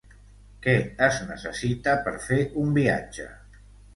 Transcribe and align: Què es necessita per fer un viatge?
Què 0.61 0.71
es 1.07 1.19
necessita 1.27 1.95
per 2.07 2.15
fer 2.29 2.39
un 2.65 2.75
viatge? 2.81 3.29